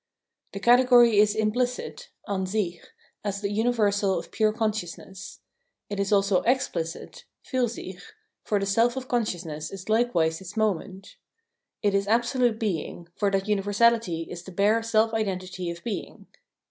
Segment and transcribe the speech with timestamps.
[0.53, 2.79] The category is implicit {an sicli)
[3.23, 5.41] as the universal of pure consciousness;
[5.91, 8.01] it is also explicit {fiir sich),
[8.43, 11.17] for the self of consciousness is likewise its moment.
[11.83, 16.25] It is absolute being, for that universality is the bare self identity of being.